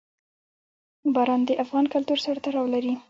باران 1.15 1.41
د 1.45 1.51
افغان 1.63 1.85
کلتور 1.93 2.19
سره 2.25 2.37
تړاو 2.45 2.65
لري. 2.73 2.93